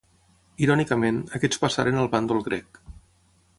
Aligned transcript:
Irònicament, 0.67 1.19
aquests 1.39 1.63
passaren 1.65 2.01
al 2.05 2.11
bàndol 2.17 2.43
grec. 2.51 2.83